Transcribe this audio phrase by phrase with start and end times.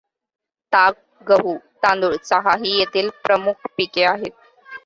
[0.73, 0.93] ताग,
[1.27, 4.31] गहू, तांदूळ, चहा ही येथील प्रमुख पिके आहेत.